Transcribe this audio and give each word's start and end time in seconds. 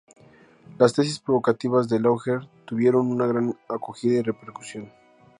Las 0.79 0.93
tesis 0.93 1.19
provocativas 1.19 1.87
de 1.87 1.99
Laugier 1.99 2.47
tuvieron 2.65 3.11
una 3.11 3.27
gran 3.27 3.55
acogida 3.69 4.15
y 4.15 4.23
repercusión. 4.23 4.91